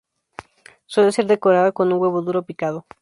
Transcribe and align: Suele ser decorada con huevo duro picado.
Suele 0.87 1.11
ser 1.11 1.27
decorada 1.27 1.73
con 1.73 1.93
huevo 1.93 2.23
duro 2.23 2.41
picado. 2.41 2.87